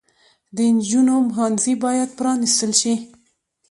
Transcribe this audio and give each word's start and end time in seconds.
د 0.55 0.57
انجونو 0.69 1.15
ښوونځي 1.33 1.73
بايد 1.83 2.09
پرانستل 2.19 2.71
شي 2.81 2.93